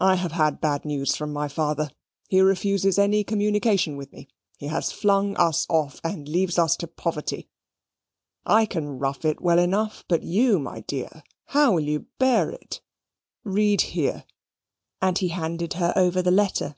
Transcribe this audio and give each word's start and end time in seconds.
I 0.00 0.16
have 0.16 0.32
had 0.32 0.60
bad 0.60 0.84
news 0.84 1.14
from 1.14 1.32
my 1.32 1.46
father. 1.46 1.92
He 2.28 2.40
refuses 2.40 2.98
any 2.98 3.22
communication 3.22 3.96
with 3.96 4.12
me; 4.12 4.26
he 4.58 4.66
has 4.66 4.90
flung 4.90 5.36
us 5.36 5.64
off; 5.70 6.00
and 6.02 6.28
leaves 6.28 6.58
us 6.58 6.76
to 6.78 6.88
poverty. 6.88 7.48
I 8.44 8.66
can 8.66 8.98
rough 8.98 9.24
it 9.24 9.40
well 9.40 9.60
enough; 9.60 10.04
but 10.08 10.24
you, 10.24 10.58
my 10.58 10.80
dear, 10.80 11.22
how 11.44 11.70
will 11.70 11.84
you 11.84 12.06
bear 12.18 12.50
it? 12.50 12.80
read 13.44 13.80
here." 13.82 14.24
And 15.00 15.18
he 15.18 15.28
handed 15.28 15.74
her 15.74 15.92
over 15.94 16.20
the 16.20 16.32
letter. 16.32 16.74